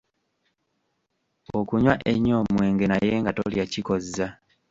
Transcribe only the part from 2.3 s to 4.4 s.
omwenge naye nga tolya kikkoza.